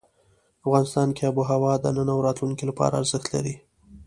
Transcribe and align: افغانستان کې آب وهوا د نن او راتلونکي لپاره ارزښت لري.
افغانستان 0.65 1.07
کې 1.15 1.23
آب 1.29 1.35
وهوا 1.39 1.73
د 1.79 1.85
نن 1.97 2.07
او 2.13 2.19
راتلونکي 2.27 2.63
لپاره 2.69 2.97
ارزښت 3.01 3.27
لري. 3.35 3.55